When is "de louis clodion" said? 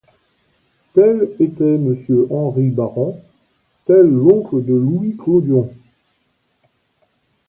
4.63-5.71